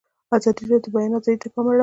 ازادي 0.37 0.63
راډیو 0.71 0.83
د 0.83 0.85
د 0.91 0.93
بیان 0.93 1.11
آزادي 1.17 1.37
ته 1.41 1.47
پام 1.53 1.65
اړولی. 1.69 1.79